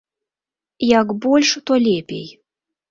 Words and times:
Як 0.99 1.07
больш, 1.27 1.49
то 1.65 1.73
лепей. 1.87 2.27